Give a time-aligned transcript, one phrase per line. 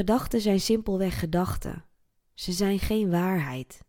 [0.00, 1.84] Gedachten zijn simpelweg gedachten.
[2.34, 3.82] Ze zijn geen waarheid.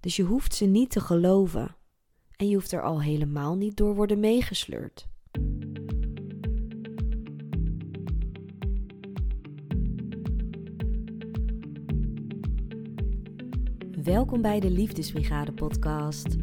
[0.00, 1.76] Dus je hoeft ze niet te geloven.
[2.36, 5.08] En je hoeft er al helemaal niet door worden meegesleurd.
[14.02, 16.36] Welkom bij de Liefdesbrigade podcast.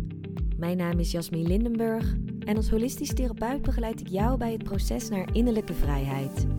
[0.58, 5.10] Mijn naam is Jasmin Lindenburg en als holistisch therapeut begeleid ik jou bij het proces
[5.10, 6.59] naar innerlijke vrijheid.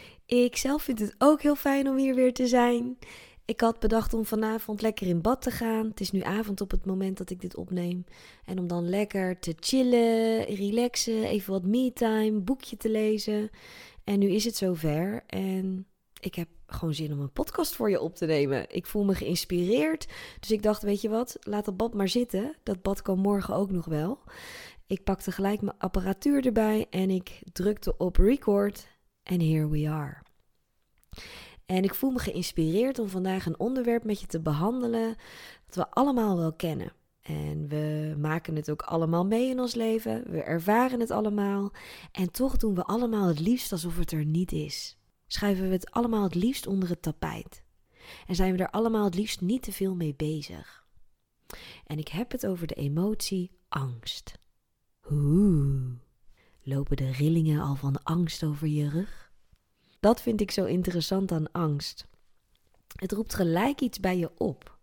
[0.33, 2.97] Ik zelf vind het ook heel fijn om hier weer te zijn.
[3.45, 5.87] Ik had bedacht om vanavond lekker in bad te gaan.
[5.87, 8.03] Het is nu avond op het moment dat ik dit opneem.
[8.45, 13.49] En om dan lekker te chillen, relaxen, even wat me-time, boekje te lezen.
[14.03, 15.87] En nu is het zover en
[16.19, 18.65] ik heb gewoon zin om een podcast voor je op te nemen.
[18.69, 20.07] Ik voel me geïnspireerd.
[20.39, 22.55] Dus ik dacht, weet je wat, laat dat bad maar zitten.
[22.63, 24.19] Dat bad kan morgen ook nog wel.
[24.87, 28.89] Ik pakte gelijk mijn apparatuur erbij en ik drukte op record.
[29.23, 30.21] En here we are.
[31.65, 35.15] En ik voel me geïnspireerd om vandaag een onderwerp met je te behandelen
[35.65, 36.93] dat we allemaal wel kennen.
[37.21, 40.31] En we maken het ook allemaal mee in ons leven.
[40.31, 41.71] We ervaren het allemaal.
[42.11, 44.97] En toch doen we allemaal het liefst alsof het er niet is.
[45.27, 47.63] Schuiven we het allemaal het liefst onder het tapijt.
[48.27, 50.85] En zijn we er allemaal het liefst niet te veel mee bezig.
[51.85, 54.39] En ik heb het over de emotie angst.
[55.11, 55.91] Oeh.
[56.63, 59.31] Lopen de rillingen al van angst over je rug?
[59.99, 62.07] Dat vind ik zo interessant aan angst.
[62.95, 64.79] Het roept gelijk iets bij je op.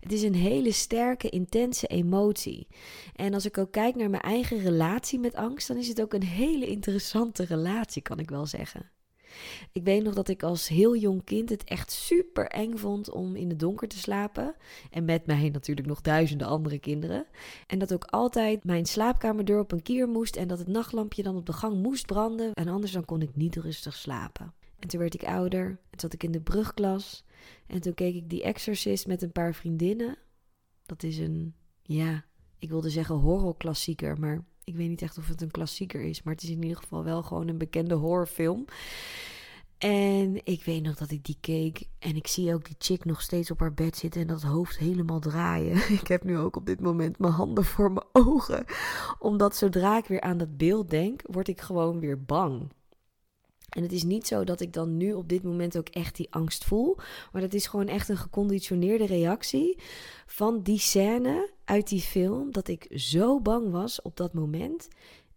[0.00, 2.66] Het is een hele sterke, intense emotie.
[3.14, 6.12] En als ik ook kijk naar mijn eigen relatie met angst, dan is het ook
[6.12, 8.90] een hele interessante relatie, kan ik wel zeggen.
[9.72, 13.36] Ik weet nog dat ik als heel jong kind het echt super eng vond om
[13.36, 14.54] in het donker te slapen.
[14.90, 17.26] En met mij natuurlijk nog duizenden andere kinderen.
[17.66, 21.36] En dat ook altijd mijn slaapkamerdeur op een kier moest en dat het nachtlampje dan
[21.36, 22.52] op de gang moest branden.
[22.52, 24.54] En anders dan kon ik niet rustig slapen.
[24.78, 25.66] En toen werd ik ouder.
[25.90, 27.24] En zat ik in de brugklas.
[27.66, 30.16] En toen keek ik die Exorcist met een paar vriendinnen.
[30.86, 32.24] Dat is een, ja,
[32.58, 36.34] ik wilde zeggen horrorklassieker, maar ik weet niet echt of het een klassieker is, maar
[36.34, 38.64] het is in ieder geval wel gewoon een bekende horrorfilm.
[39.78, 43.20] En ik weet nog dat ik die keek en ik zie ook die chick nog
[43.20, 45.76] steeds op haar bed zitten en dat hoofd helemaal draaien.
[46.00, 48.64] Ik heb nu ook op dit moment mijn handen voor mijn ogen,
[49.18, 52.70] omdat zodra ik weer aan dat beeld denk, word ik gewoon weer bang.
[53.68, 56.26] En het is niet zo dat ik dan nu op dit moment ook echt die
[56.30, 56.96] angst voel.
[57.32, 59.78] Maar dat is gewoon echt een geconditioneerde reactie
[60.26, 62.50] van die scène uit die film.
[62.50, 64.88] Dat ik zo bang was op dat moment.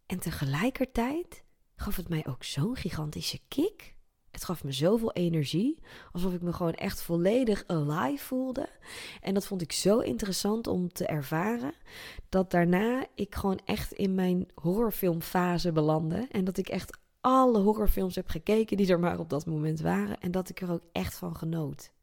[0.05, 1.43] En tegelijkertijd
[1.75, 3.95] gaf het mij ook zo'n gigantische kick.
[4.31, 5.79] Het gaf me zoveel energie.
[6.11, 8.69] Alsof ik me gewoon echt volledig alive voelde.
[9.21, 11.73] En dat vond ik zo interessant om te ervaren.
[12.29, 16.27] Dat daarna ik gewoon echt in mijn horrorfilmfase belandde.
[16.31, 20.19] En dat ik echt alle horrorfilms heb gekeken die er maar op dat moment waren.
[20.19, 21.93] En dat ik er ook echt van genoot.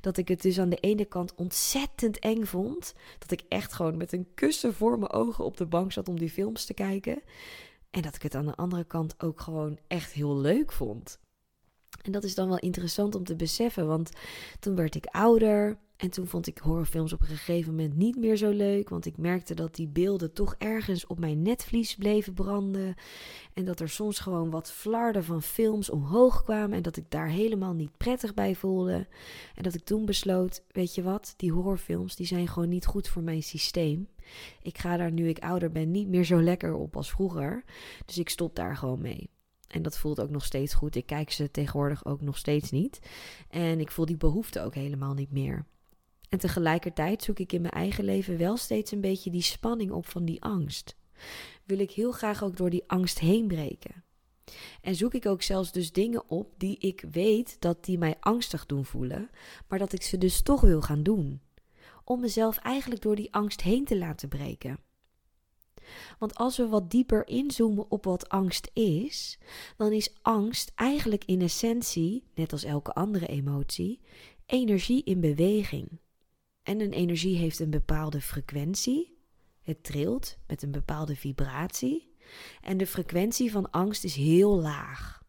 [0.00, 2.92] Dat ik het dus aan de ene kant ontzettend eng vond.
[3.18, 6.18] Dat ik echt gewoon met een kussen voor mijn ogen op de bank zat om
[6.18, 7.22] die films te kijken.
[7.90, 11.18] En dat ik het aan de andere kant ook gewoon echt heel leuk vond.
[12.02, 14.10] En dat is dan wel interessant om te beseffen, want
[14.60, 15.78] toen werd ik ouder.
[16.00, 18.88] En toen vond ik horrorfilms op een gegeven moment niet meer zo leuk.
[18.88, 22.94] Want ik merkte dat die beelden toch ergens op mijn netvlies bleven branden.
[23.54, 26.76] En dat er soms gewoon wat flarden van films omhoog kwamen.
[26.76, 29.06] En dat ik daar helemaal niet prettig bij voelde.
[29.54, 33.08] En dat ik toen besloot: weet je wat, die horrorfilms die zijn gewoon niet goed
[33.08, 34.08] voor mijn systeem.
[34.62, 37.64] Ik ga daar nu ik ouder ben niet meer zo lekker op als vroeger.
[38.06, 39.30] Dus ik stop daar gewoon mee.
[39.68, 40.96] En dat voelt ook nog steeds goed.
[40.96, 43.00] Ik kijk ze tegenwoordig ook nog steeds niet.
[43.48, 45.66] En ik voel die behoefte ook helemaal niet meer.
[46.30, 50.06] En tegelijkertijd zoek ik in mijn eigen leven wel steeds een beetje die spanning op
[50.06, 50.96] van die angst.
[51.64, 54.04] Wil ik heel graag ook door die angst heen breken.
[54.80, 58.66] En zoek ik ook zelfs dus dingen op die ik weet dat die mij angstig
[58.66, 59.30] doen voelen,
[59.68, 61.40] maar dat ik ze dus toch wil gaan doen.
[62.04, 64.78] Om mezelf eigenlijk door die angst heen te laten breken.
[66.18, 69.38] Want als we wat dieper inzoomen op wat angst is,
[69.76, 74.00] dan is angst eigenlijk in essentie, net als elke andere emotie,
[74.46, 75.98] energie in beweging.
[76.62, 79.18] En een energie heeft een bepaalde frequentie.
[79.62, 82.14] Het trilt met een bepaalde vibratie.
[82.60, 85.22] En de frequentie van angst is heel laag.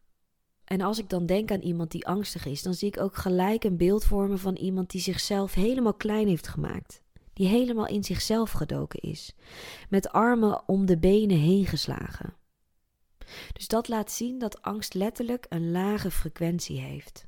[0.64, 3.64] En als ik dan denk aan iemand die angstig is, dan zie ik ook gelijk
[3.64, 7.02] een beeld vormen van iemand die zichzelf helemaal klein heeft gemaakt.
[7.32, 9.34] Die helemaal in zichzelf gedoken is.
[9.88, 12.36] Met armen om de benen heen geslagen.
[13.52, 17.26] Dus dat laat zien dat angst letterlijk een lage frequentie heeft.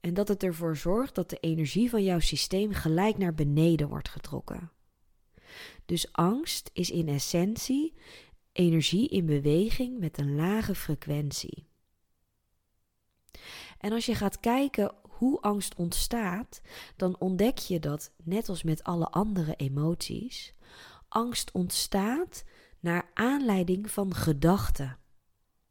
[0.00, 4.08] En dat het ervoor zorgt dat de energie van jouw systeem gelijk naar beneden wordt
[4.08, 4.70] getrokken.
[5.84, 7.94] Dus angst is in essentie
[8.52, 11.66] energie in beweging met een lage frequentie.
[13.78, 16.60] En als je gaat kijken hoe angst ontstaat,
[16.96, 20.54] dan ontdek je dat, net als met alle andere emoties,
[21.08, 22.44] angst ontstaat
[22.80, 24.98] naar aanleiding van gedachten.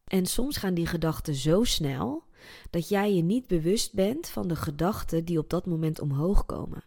[0.04, 2.24] En soms gaan die gedachten zo snel
[2.70, 6.84] dat jij je niet bewust bent van de gedachten die op dat moment omhoog komen.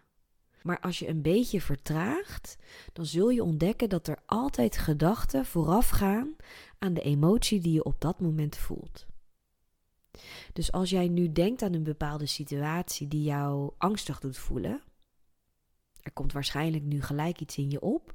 [0.62, 2.56] Maar als je een beetje vertraagt,
[2.92, 6.36] dan zul je ontdekken dat er altijd gedachten voorafgaan
[6.78, 9.06] aan de emotie die je op dat moment voelt.
[10.52, 14.82] Dus als jij nu denkt aan een bepaalde situatie die jou angstig doet voelen,
[16.02, 18.14] er komt waarschijnlijk nu gelijk iets in je op.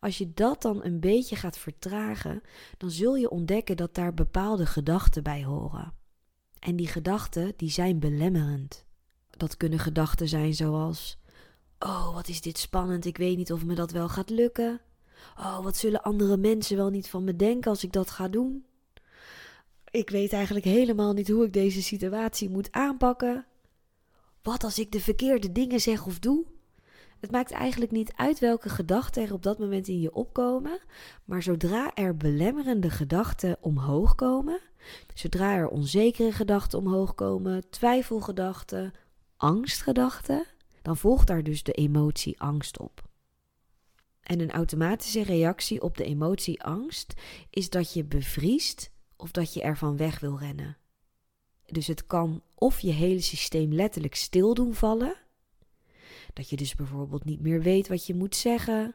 [0.00, 2.42] Als je dat dan een beetje gaat vertragen,
[2.76, 5.92] dan zul je ontdekken dat daar bepaalde gedachten bij horen.
[6.60, 8.84] En die gedachten, die zijn belemmerend.
[9.30, 11.18] Dat kunnen gedachten zijn zoals:
[11.78, 14.80] Oh, wat is dit spannend, ik weet niet of me dat wel gaat lukken.
[15.38, 18.64] Oh, wat zullen andere mensen wel niet van me denken als ik dat ga doen?
[19.90, 23.46] Ik weet eigenlijk helemaal niet hoe ik deze situatie moet aanpakken.
[24.42, 26.44] Wat als ik de verkeerde dingen zeg of doe?
[27.20, 30.80] Het maakt eigenlijk niet uit welke gedachten er op dat moment in je opkomen,
[31.24, 34.60] maar zodra er belemmerende gedachten omhoog komen,
[35.14, 38.92] zodra er onzekere gedachten omhoog komen, twijfelgedachten,
[39.36, 40.46] angstgedachten,
[40.82, 43.08] dan volgt daar dus de emotie angst op.
[44.20, 47.14] En een automatische reactie op de emotie angst
[47.50, 50.76] is dat je bevriest of dat je ervan weg wil rennen.
[51.66, 55.14] Dus het kan of je hele systeem letterlijk stil doen vallen,
[56.32, 58.94] dat je dus bijvoorbeeld niet meer weet wat je moet zeggen,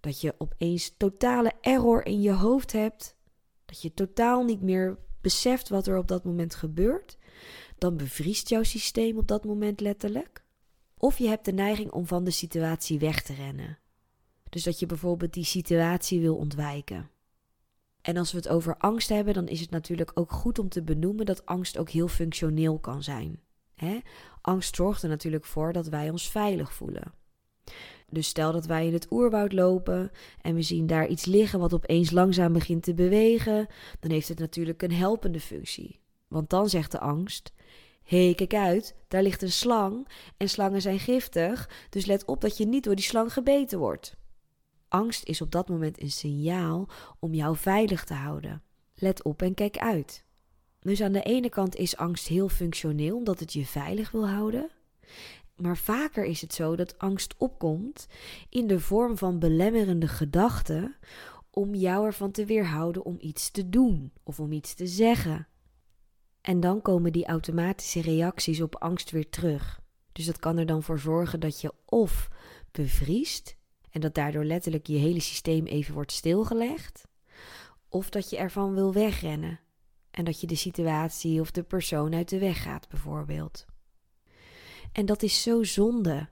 [0.00, 3.16] dat je opeens totale error in je hoofd hebt,
[3.64, 7.18] dat je totaal niet meer beseft wat er op dat moment gebeurt,
[7.78, 10.44] dan bevriest jouw systeem op dat moment letterlijk.
[10.96, 13.78] Of je hebt de neiging om van de situatie weg te rennen.
[14.48, 17.10] Dus dat je bijvoorbeeld die situatie wil ontwijken.
[18.02, 20.82] En als we het over angst hebben, dan is het natuurlijk ook goed om te
[20.82, 23.40] benoemen dat angst ook heel functioneel kan zijn.
[23.80, 23.98] Hè?
[24.40, 27.12] Angst zorgt er natuurlijk voor dat wij ons veilig voelen.
[28.08, 30.10] Dus stel dat wij in het oerwoud lopen
[30.40, 33.66] en we zien daar iets liggen wat opeens langzaam begint te bewegen,
[34.00, 36.00] dan heeft het natuurlijk een helpende functie.
[36.28, 37.52] Want dan zegt de angst:
[38.02, 42.40] Hé, hey, kijk uit, daar ligt een slang en slangen zijn giftig, dus let op
[42.40, 44.16] dat je niet door die slang gebeten wordt.
[44.88, 46.88] Angst is op dat moment een signaal
[47.18, 48.62] om jou veilig te houden.
[48.94, 50.24] Let op en kijk uit.
[50.80, 54.70] Dus aan de ene kant is angst heel functioneel omdat het je veilig wil houden.
[55.56, 58.06] Maar vaker is het zo dat angst opkomt
[58.48, 60.96] in de vorm van belemmerende gedachten
[61.50, 65.48] om jou ervan te weerhouden om iets te doen of om iets te zeggen.
[66.40, 69.80] En dan komen die automatische reacties op angst weer terug.
[70.12, 72.28] Dus dat kan er dan voor zorgen dat je of
[72.70, 73.56] bevriest
[73.90, 77.08] en dat daardoor letterlijk je hele systeem even wordt stilgelegd,
[77.88, 79.60] of dat je ervan wil wegrennen
[80.10, 83.66] en dat je de situatie of de persoon uit de weg gaat, bijvoorbeeld.
[84.92, 86.28] En dat is zo zonde.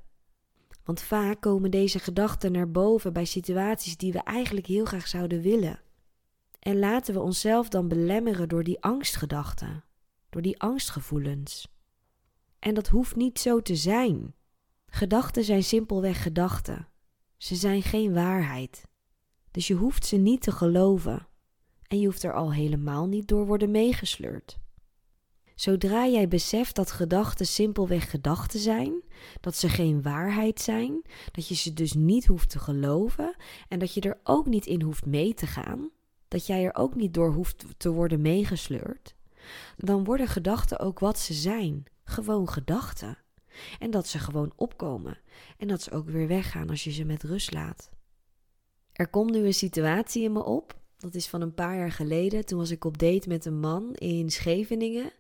[0.85, 5.41] Want vaak komen deze gedachten naar boven bij situaties die we eigenlijk heel graag zouden
[5.41, 5.81] willen.
[6.59, 9.85] En laten we onszelf dan belemmeren door die angstgedachten,
[10.31, 11.69] door die angstgevoelens.
[12.59, 14.35] En dat hoeft niet zo te zijn.
[14.87, 16.89] Gedachten zijn simpelweg gedachten.
[17.37, 18.85] Ze zijn geen waarheid.
[19.51, 21.29] Dus je hoeft ze niet te geloven.
[21.89, 24.59] En je hoeft er al helemaal niet door worden meegesleurd.
[25.55, 29.03] Zodra jij beseft dat gedachten simpelweg gedachten zijn,
[29.41, 31.03] dat ze geen waarheid zijn,
[31.33, 33.37] dat je ze dus niet hoeft te geloven
[33.69, 35.91] en dat je er ook niet in hoeft mee te gaan,
[36.29, 39.15] dat jij er ook niet door hoeft te worden meegesleurd,
[39.77, 43.19] dan worden gedachten ook wat ze zijn: gewoon gedachten.
[43.79, 45.19] En dat ze gewoon opkomen
[45.57, 47.91] en dat ze ook weer weggaan als je ze met rust laat.
[48.93, 52.47] Er komt nu een situatie in me op dat is van een paar jaar geleden.
[52.47, 55.13] Toen was ik op date met een man in Scheveningen.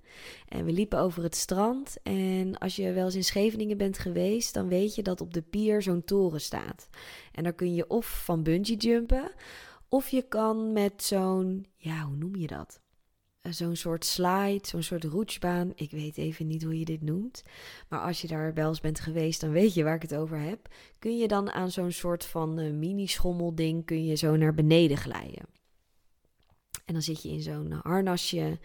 [0.48, 1.96] En we liepen over het strand.
[2.02, 5.42] En als je wel eens in Scheveningen bent geweest, dan weet je dat op de
[5.42, 6.88] pier zo'n toren staat.
[7.32, 9.32] En daar kun je of van bungee jumpen,
[9.88, 12.80] of je kan met zo'n, ja, hoe noem je dat?
[13.40, 15.72] Eh, zo'n soort slide, zo'n soort roetsbaan.
[15.74, 17.42] Ik weet even niet hoe je dit noemt.
[17.88, 20.38] Maar als je daar wel eens bent geweest, dan weet je waar ik het over
[20.38, 20.68] heb.
[20.98, 25.57] Kun je dan aan zo'n soort van uh, mini-schommelding kun je zo naar beneden glijden.
[26.88, 28.58] En dan zit je in zo'n harnasje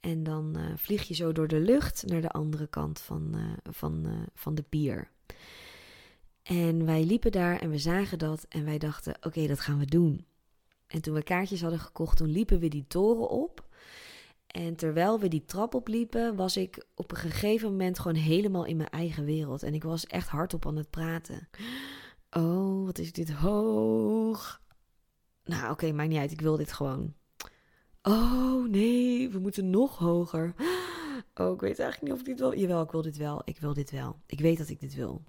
[0.00, 3.72] En dan uh, vlieg je zo door de lucht naar de andere kant van, uh,
[3.72, 5.10] van, van de pier.
[6.42, 9.86] En wij liepen daar en we zagen dat en wij dachten: oké, dat gaan we
[9.86, 10.26] doen.
[10.86, 13.68] En toen we kaartjes hadden gekocht, toen liepen we die toren op.
[14.46, 18.76] En terwijl we die trap opliepen, was ik op een gegeven moment gewoon helemaal in
[18.76, 19.62] mijn eigen wereld.
[19.62, 21.48] En ik was echt hardop aan het praten.
[22.30, 24.62] Oh, wat is dit hoog.
[25.44, 26.32] Nou, oké, maakt niet uit.
[26.32, 27.14] Ik wil dit gewoon.
[28.06, 30.54] Oh nee, we moeten nog hoger.
[31.34, 32.58] Oh, ik weet eigenlijk niet of ik dit wil.
[32.58, 33.42] Jawel, ik wil dit wel.
[33.44, 34.16] Ik wil dit wel.
[34.26, 35.22] Ik weet dat ik dit wil.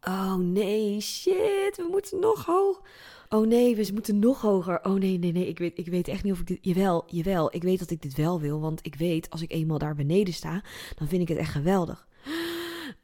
[0.00, 2.82] Oh nee, shit, we moeten nog hoger.
[3.28, 4.84] Oh nee, we moeten nog hoger.
[4.84, 6.58] Oh nee, nee, nee, ik weet, ik weet echt niet of ik dit...
[6.60, 8.60] Jawel, jawel, ik weet dat ik dit wel wil.
[8.60, 10.62] Want ik weet, als ik eenmaal daar beneden sta,
[10.96, 12.06] dan vind ik het echt geweldig.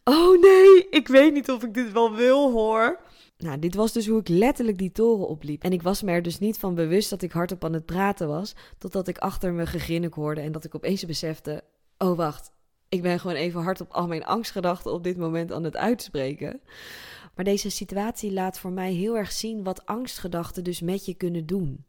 [0.04, 3.00] Oh nee, ik weet niet of ik dit wel wil hoor.
[3.38, 5.62] Nou, dit was dus hoe ik letterlijk die toren opliep.
[5.62, 8.28] En ik was me er dus niet van bewust dat ik hardop aan het praten
[8.28, 11.64] was, totdat ik achter me gegrinnik hoorde en dat ik opeens besefte:
[11.98, 12.52] oh wacht,
[12.88, 16.60] ik ben gewoon even hardop al mijn angstgedachten op dit moment aan het uitspreken.
[17.34, 21.46] Maar deze situatie laat voor mij heel erg zien wat angstgedachten dus met je kunnen
[21.46, 21.84] doen.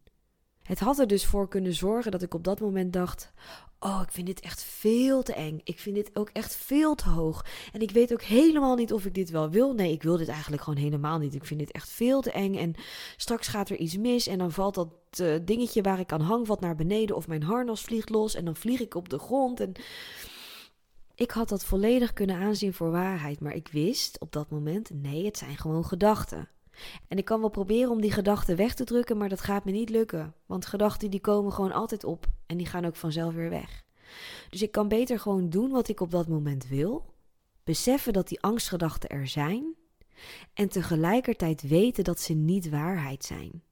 [0.63, 3.31] Het had er dus voor kunnen zorgen dat ik op dat moment dacht:
[3.79, 5.61] Oh, ik vind dit echt veel te eng.
[5.63, 7.45] Ik vind dit ook echt veel te hoog.
[7.73, 9.73] En ik weet ook helemaal niet of ik dit wel wil.
[9.73, 11.35] Nee, ik wil dit eigenlijk gewoon helemaal niet.
[11.35, 12.55] Ik vind dit echt veel te eng.
[12.55, 12.73] En
[13.17, 14.27] straks gaat er iets mis.
[14.27, 14.89] En dan valt dat
[15.21, 17.15] uh, dingetje waar ik aan hang wat naar beneden.
[17.15, 18.35] Of mijn harnas vliegt los.
[18.35, 19.59] En dan vlieg ik op de grond.
[19.59, 19.71] En
[21.15, 23.39] ik had dat volledig kunnen aanzien voor waarheid.
[23.39, 26.49] Maar ik wist op dat moment: nee, het zijn gewoon gedachten.
[27.07, 29.71] En ik kan wel proberen om die gedachten weg te drukken, maar dat gaat me
[29.71, 30.33] niet lukken.
[30.45, 33.85] Want gedachten die komen gewoon altijd op en die gaan ook vanzelf weer weg.
[34.49, 37.13] Dus ik kan beter gewoon doen wat ik op dat moment wil.
[37.63, 39.75] Beseffen dat die angstgedachten er zijn.
[40.53, 43.63] En tegelijkertijd weten dat ze niet waarheid zijn.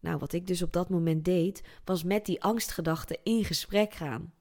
[0.00, 4.32] Nou, wat ik dus op dat moment deed, was met die angstgedachten in gesprek gaan.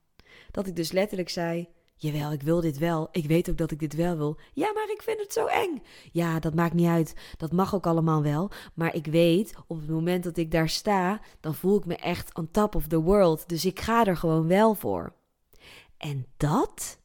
[0.52, 3.08] Dat ik dus letterlijk zei: Jawel, ik wil dit wel.
[3.12, 4.38] Ik weet ook dat ik dit wel wil.
[4.54, 5.82] Ja, maar ik vind het zo eng.
[6.12, 7.14] Ja, dat maakt niet uit.
[7.38, 8.52] Dat mag ook allemaal wel.
[8.74, 12.36] Maar ik weet, op het moment dat ik daar sta, dan voel ik me echt
[12.38, 13.50] on top of the world.
[13.50, 15.14] Dus ik ga er gewoon wel voor.
[15.98, 17.00] En dat,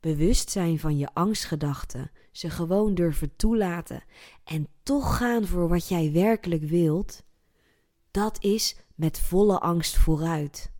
[0.00, 4.02] bewustzijn van je angstgedachten, ze gewoon durven toelaten
[4.44, 7.22] en toch gaan voor wat jij werkelijk wilt,
[8.10, 10.70] dat is met volle angst vooruit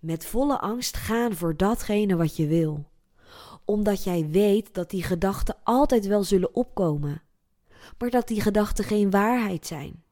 [0.00, 2.90] met volle angst gaan voor datgene wat je wil.
[3.64, 7.22] Omdat jij weet dat die gedachten altijd wel zullen opkomen,
[7.98, 10.04] maar dat die gedachten geen waarheid zijn.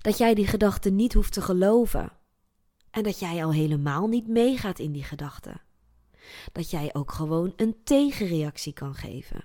[0.00, 2.12] Dat jij die gedachten niet hoeft te geloven.
[2.90, 5.60] En dat jij al helemaal niet meegaat in die gedachten.
[6.52, 9.44] Dat jij ook gewoon een tegenreactie kan geven.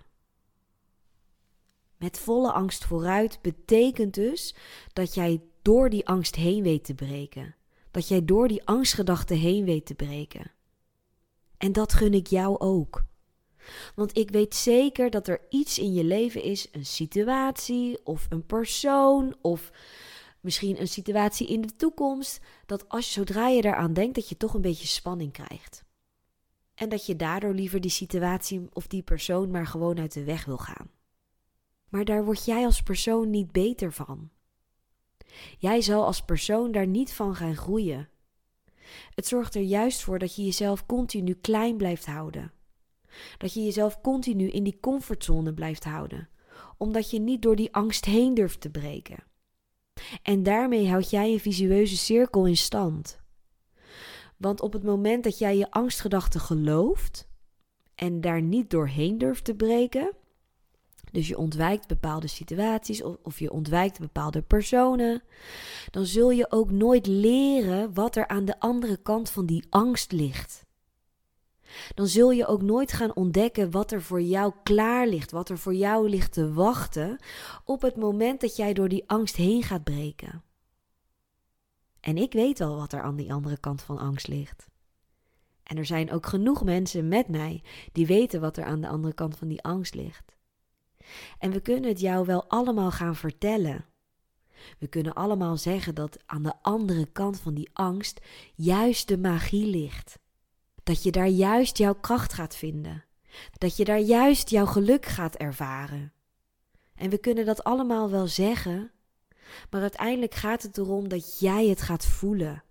[1.97, 4.55] Met volle angst vooruit betekent dus
[4.93, 7.55] dat jij door die angst heen weet te breken
[7.91, 10.51] dat jij door die angstgedachten heen weet te breken.
[11.57, 13.03] En dat gun ik jou ook.
[13.95, 18.45] Want ik weet zeker dat er iets in je leven is, een situatie of een
[18.45, 19.71] persoon of
[20.39, 24.53] misschien een situatie in de toekomst, dat als zodra je daaraan denkt, dat je toch
[24.53, 25.83] een beetje spanning krijgt.
[26.75, 30.45] En dat je daardoor liever die situatie of die persoon maar gewoon uit de weg
[30.45, 30.89] wil gaan.
[31.89, 34.29] Maar daar word jij als persoon niet beter van.
[35.57, 38.09] Jij zal als persoon daar niet van gaan groeien.
[39.15, 42.51] Het zorgt er juist voor dat je jezelf continu klein blijft houden.
[43.37, 46.29] Dat je jezelf continu in die comfortzone blijft houden,
[46.77, 49.23] omdat je niet door die angst heen durft te breken.
[50.23, 53.19] En daarmee houd jij een visueuze cirkel in stand.
[54.37, 57.27] Want op het moment dat jij je angstgedachten gelooft
[57.95, 60.15] en daar niet doorheen durft te breken,
[61.11, 65.23] dus je ontwijkt bepaalde situaties of, of, je ontwijkt bepaalde personen,
[65.91, 70.11] dan zul je ook nooit leren wat er aan de andere kant van die angst
[70.11, 70.65] ligt.
[71.93, 75.57] Dan zul je ook nooit gaan ontdekken wat er voor jou klaar ligt, wat er
[75.57, 77.19] voor jou ligt te wachten
[77.65, 80.43] op het moment dat jij door die angst heen gaat breken.
[81.99, 84.69] En ik weet wel wat er aan die andere kant van angst ligt.
[85.63, 89.13] En er zijn ook genoeg mensen met mij die weten wat er aan de andere
[89.13, 90.35] kant van die angst ligt.
[91.37, 93.85] En we kunnen het jou wel allemaal gaan vertellen.
[94.79, 98.21] We kunnen allemaal zeggen dat aan de andere kant van die angst
[98.55, 100.19] juist de magie ligt.
[100.83, 103.05] Dat je daar juist jouw kracht gaat vinden.
[103.57, 106.13] Dat je daar juist jouw geluk gaat ervaren.
[106.95, 108.91] En we kunnen dat allemaal wel zeggen,
[109.69, 112.63] maar uiteindelijk gaat het erom dat jij het gaat voelen.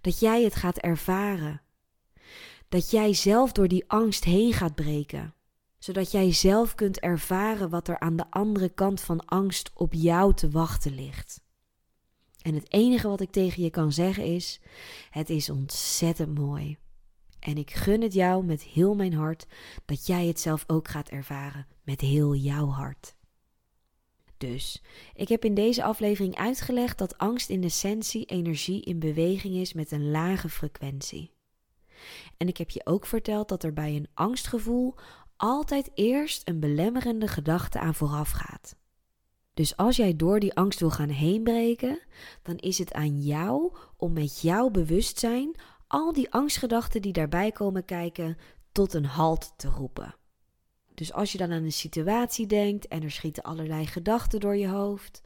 [0.00, 1.62] Dat jij het gaat ervaren.
[2.68, 5.34] Dat jij zelf door die angst heen gaat breken
[5.80, 10.34] zodat jij zelf kunt ervaren wat er aan de andere kant van angst op jou
[10.34, 11.40] te wachten ligt.
[12.42, 14.60] En het enige wat ik tegen je kan zeggen is:
[15.10, 16.78] het is ontzettend mooi.
[17.38, 19.46] En ik gun het jou met heel mijn hart
[19.84, 23.14] dat jij het zelf ook gaat ervaren met heel jouw hart.
[24.36, 24.82] Dus,
[25.14, 29.90] ik heb in deze aflevering uitgelegd dat angst in essentie energie in beweging is met
[29.90, 31.32] een lage frequentie.
[32.36, 34.94] En ik heb je ook verteld dat er bij een angstgevoel
[35.40, 38.76] altijd eerst een belemmerende gedachte aan vooraf gaat.
[39.54, 42.00] Dus als jij door die angst wil gaan heenbreken,
[42.42, 45.54] dan is het aan jou om met jouw bewustzijn
[45.86, 48.36] al die angstgedachten die daarbij komen kijken
[48.72, 50.14] tot een halt te roepen.
[50.94, 54.68] Dus als je dan aan een situatie denkt en er schieten allerlei gedachten door je
[54.68, 55.22] hoofd.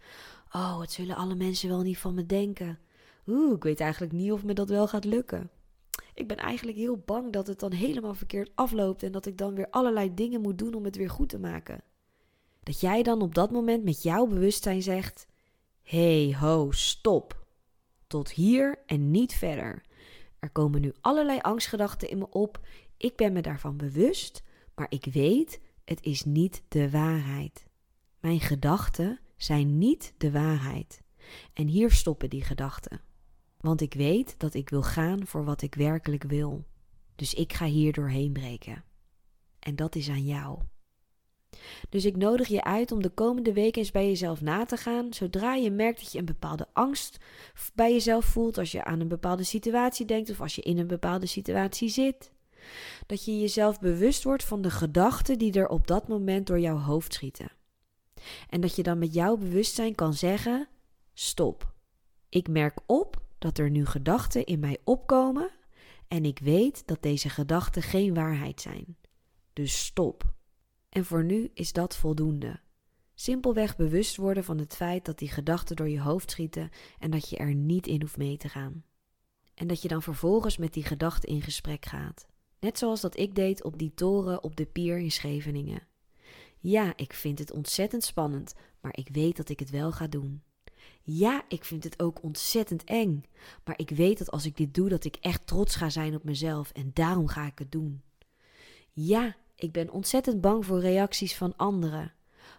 [0.53, 2.79] Oh, wat zullen alle mensen wel niet van me denken?
[3.27, 5.51] Oeh, ik weet eigenlijk niet of me dat wel gaat lukken.
[6.15, 9.55] Ik ben eigenlijk heel bang dat het dan helemaal verkeerd afloopt en dat ik dan
[9.55, 11.83] weer allerlei dingen moet doen om het weer goed te maken.
[12.63, 15.27] Dat jij dan op dat moment met jouw bewustzijn zegt:
[15.83, 17.47] hey, ho, stop.
[18.07, 19.83] Tot hier en niet verder.
[20.39, 22.61] Er komen nu allerlei angstgedachten in me op.
[22.97, 24.43] Ik ben me daarvan bewust,
[24.75, 27.67] maar ik weet, het is niet de waarheid.
[28.21, 31.03] Mijn gedachten zijn niet de waarheid.
[31.53, 33.01] En hier stoppen die gedachten.
[33.65, 36.65] Want ik weet dat ik wil gaan voor wat ik werkelijk wil.
[37.17, 38.85] Dus ik ga hier doorheen breken.
[39.59, 40.59] En dat is aan jou.
[41.89, 45.13] Dus ik nodig je uit om de komende week eens bij jezelf na te gaan.
[45.13, 47.19] Zodra je merkt dat je een bepaalde angst
[47.75, 50.87] bij jezelf voelt, als je aan een bepaalde situatie denkt of als je in een
[50.87, 52.33] bepaalde situatie zit.
[53.07, 56.79] Dat je jezelf bewust wordt van de gedachten die er op dat moment door jouw
[56.79, 57.53] hoofd schieten.
[58.49, 60.69] En dat je dan met jouw bewustzijn kan zeggen:
[61.15, 61.73] stop.
[62.29, 65.51] Ik merk op dat er nu gedachten in mij opkomen
[66.09, 68.97] en ik weet dat deze gedachten geen waarheid zijn.
[69.53, 70.35] Dus stop.
[70.89, 72.61] En voor nu is dat voldoende.
[73.15, 77.29] Simpelweg bewust worden van het feit dat die gedachten door je hoofd schieten en dat
[77.29, 78.85] je er niet in hoeft mee te gaan.
[79.55, 82.27] En dat je dan vervolgens met die gedachten in gesprek gaat.
[82.61, 85.87] Net zoals dat ik deed op die toren op de pier in Scheveningen.
[86.59, 90.43] Ja, ik vind het ontzettend spannend, maar ik weet dat ik het wel ga doen.
[91.03, 93.25] Ja, ik vind het ook ontzettend eng,
[93.65, 96.25] maar ik weet dat als ik dit doe, dat ik echt trots ga zijn op
[96.25, 98.03] mezelf en daarom ga ik het doen.
[98.93, 102.13] Ja, ik ben ontzettend bang voor reacties van anderen,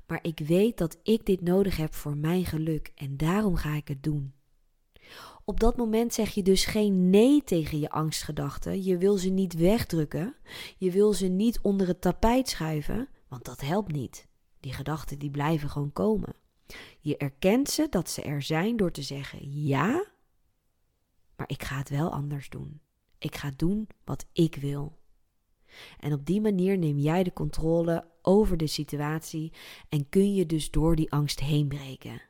[0.07, 3.87] maar ik weet dat ik dit nodig heb voor mijn geluk en daarom ga ik
[3.87, 4.33] het doen.
[5.47, 8.83] Op dat moment zeg je dus geen nee tegen je angstgedachten.
[8.83, 10.35] Je wil ze niet wegdrukken.
[10.77, 14.27] Je wil ze niet onder het tapijt schuiven, want dat helpt niet.
[14.59, 16.35] Die gedachten die blijven gewoon komen.
[16.99, 20.05] Je erkent ze dat ze er zijn door te zeggen ja,
[21.35, 22.79] maar ik ga het wel anders doen.
[23.17, 24.97] Ik ga doen wat ik wil.
[25.99, 29.53] En op die manier neem jij de controle over de situatie
[29.89, 32.21] en kun je dus door die angst heen breken.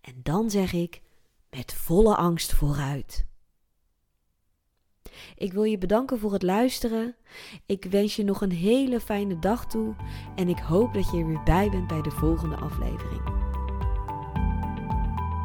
[0.00, 1.02] En dan zeg ik
[1.50, 3.26] met volle angst vooruit.
[5.36, 7.16] Ik wil je bedanken voor het luisteren.
[7.66, 9.94] Ik wens je nog een hele fijne dag toe
[10.36, 13.43] en ik hoop dat je er weer bij bent bij de volgende aflevering.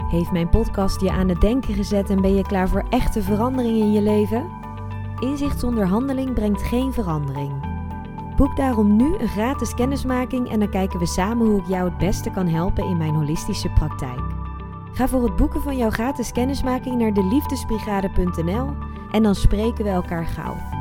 [0.09, 3.77] Heeft mijn podcast je aan het denken gezet en ben je klaar voor echte verandering
[3.77, 4.49] in je leven?
[5.19, 7.51] Inzicht zonder handeling brengt geen verandering.
[8.35, 11.97] Boek daarom nu een gratis kennismaking en dan kijken we samen hoe ik jou het
[11.97, 14.21] beste kan helpen in mijn holistische praktijk.
[14.93, 18.69] Ga voor het boeken van jouw gratis kennismaking naar deliefdesbrigade.nl
[19.11, 20.78] en dan spreken we elkaar gauw.